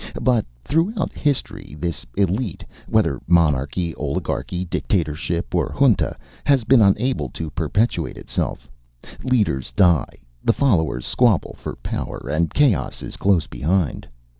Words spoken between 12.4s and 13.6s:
chaos is close